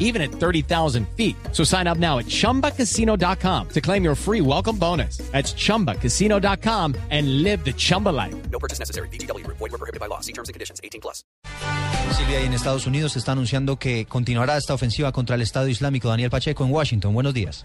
[0.00, 1.36] even at 30,000 feet.
[1.52, 5.18] So sign up now at chumbacasino.com to claim your free welcome bonus.
[5.30, 8.34] That's chumbacasino.com and live the Chumba life.
[8.50, 9.08] No purchase necessary.
[9.10, 9.46] BGW.
[9.46, 10.18] Void were prohibited by law.
[10.20, 10.80] See terms and conditions.
[10.82, 11.22] 18 plus.
[12.16, 15.68] Silvia, y en Estados Unidos se está anunciando que continuará esta ofensiva contra el Estado
[15.68, 16.08] Islámico.
[16.08, 17.14] Daniel Pacheco en Washington.
[17.14, 17.64] Buenos días.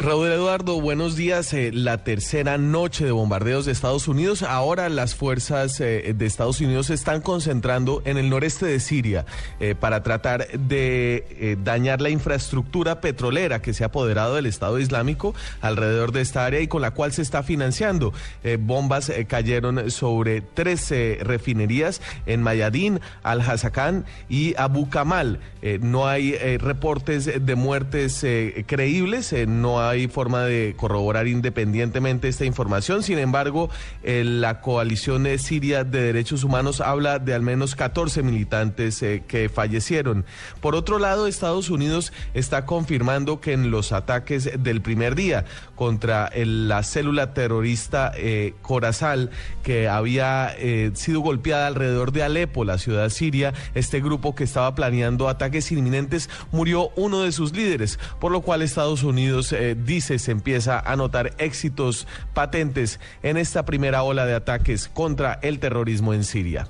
[0.00, 1.52] Raúl Eduardo, buenos días.
[1.52, 4.44] Eh, la tercera noche de bombardeos de Estados Unidos.
[4.44, 9.26] Ahora las fuerzas eh, de Estados Unidos se están concentrando en el noreste de Siria
[9.58, 15.34] eh, para tratar de dañar la infraestructura petrolera que se ha apoderado del Estado Islámico
[15.60, 18.12] alrededor de esta área y con la cual se está financiando.
[18.60, 25.40] Bombas cayeron sobre tres eh, refinerías en Mayadín, Al-Hasakán y Abu Kamal.
[25.80, 28.24] No hay reportes de muertes
[28.66, 33.02] creíbles, no hay forma de corroborar independientemente esta información.
[33.02, 33.70] Sin embargo,
[34.02, 39.22] eh, la coalición eh, siria de derechos humanos habla de al menos 14 militantes eh,
[39.26, 40.24] que fallecieron.
[40.60, 45.44] Por otro lado, Estados Unidos está confirmando que en los ataques del primer día
[45.74, 49.30] contra el- la célula terrorista eh, Corazal,
[49.62, 54.74] que había eh, sido golpeada alrededor de Alepo, la ciudad siria, este grupo que estaba
[54.74, 60.18] planeando ataques inminentes, murió uno de sus líderes, por lo cual Estados Unidos eh, dice
[60.18, 66.14] se empieza a notar éxitos patentes en esta primera ola de ataques contra el terrorismo
[66.14, 66.68] en Siria.